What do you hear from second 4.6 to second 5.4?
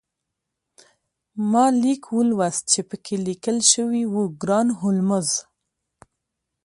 هولمز